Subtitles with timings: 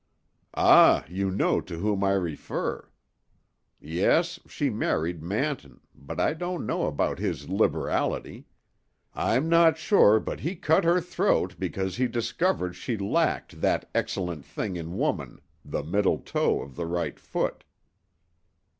[0.55, 2.89] "Ah, you know to whom I refer.
[3.79, 8.47] Yes, she married Manton, but I don't know about his liberality;
[9.13, 13.91] I'm not sure but he cut her throat because he discovered that she lacked that
[13.93, 17.63] excellent thing in woman, the middle toe of the right foot."